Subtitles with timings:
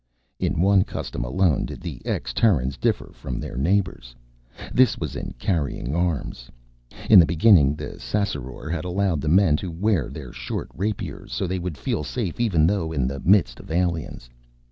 [0.39, 4.15] In one custom alone did the ex Terrans differ from their neighbors.
[4.73, 6.49] This was in carrying arms.
[7.07, 11.45] In the beginning, the Ssassaror had allowed the Men to wear their short rapiers, so
[11.45, 14.27] they would feel safe even though in the midst of aliens.